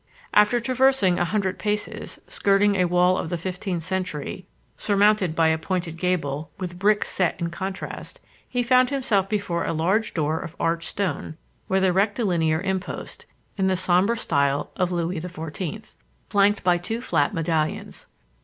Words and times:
After 0.33 0.59
traversing 0.59 1.19
a 1.19 1.25
hundred 1.25 1.59
paces, 1.59 2.19
skirting 2.27 2.75
a 2.75 2.85
wall 2.85 3.19
of 3.19 3.29
the 3.29 3.37
fifteenth 3.37 3.83
century, 3.83 4.47
surmounted 4.75 5.35
by 5.35 5.49
a 5.49 5.59
pointed 5.59 5.95
gable, 5.95 6.49
with 6.57 6.79
bricks 6.79 7.07
set 7.07 7.39
in 7.39 7.51
contrast, 7.51 8.19
he 8.49 8.63
found 8.63 8.89
himself 8.89 9.29
before 9.29 9.63
a 9.63 9.73
large 9.73 10.15
door 10.15 10.39
of 10.39 10.55
arched 10.59 10.89
stone, 10.89 11.37
with 11.67 11.83
a 11.83 11.93
rectilinear 11.93 12.61
impost, 12.61 13.27
in 13.57 13.67
the 13.67 13.77
sombre 13.77 14.17
style 14.17 14.71
of 14.75 14.91
Louis 14.91 15.21
XIV., 15.21 15.93
flanked 16.31 16.63
by 16.63 16.79
two 16.79 16.99
flat 16.99 17.35
medallions. 17.35 18.07